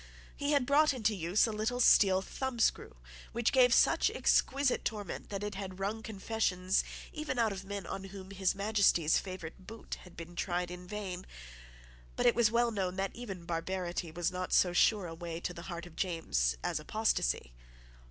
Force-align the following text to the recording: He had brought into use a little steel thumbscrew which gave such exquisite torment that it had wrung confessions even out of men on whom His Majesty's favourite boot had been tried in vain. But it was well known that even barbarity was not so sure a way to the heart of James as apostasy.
He 0.35 0.53
had 0.53 0.65
brought 0.65 0.95
into 0.95 1.13
use 1.13 1.45
a 1.45 1.51
little 1.51 1.79
steel 1.79 2.23
thumbscrew 2.23 2.93
which 3.33 3.51
gave 3.51 3.71
such 3.71 4.09
exquisite 4.09 4.83
torment 4.83 5.29
that 5.29 5.43
it 5.43 5.53
had 5.53 5.77
wrung 5.79 6.01
confessions 6.01 6.83
even 7.13 7.37
out 7.37 7.51
of 7.51 7.65
men 7.65 7.85
on 7.85 8.05
whom 8.05 8.31
His 8.31 8.55
Majesty's 8.55 9.19
favourite 9.19 9.67
boot 9.67 9.99
had 10.01 10.17
been 10.17 10.35
tried 10.35 10.71
in 10.71 10.87
vain. 10.87 11.27
But 12.15 12.25
it 12.25 12.33
was 12.33 12.49
well 12.49 12.71
known 12.71 12.95
that 12.95 13.15
even 13.15 13.45
barbarity 13.45 14.09
was 14.09 14.31
not 14.31 14.53
so 14.53 14.73
sure 14.73 15.05
a 15.05 15.13
way 15.13 15.39
to 15.39 15.53
the 15.53 15.61
heart 15.69 15.85
of 15.85 15.95
James 15.95 16.57
as 16.63 16.79
apostasy. 16.79 17.53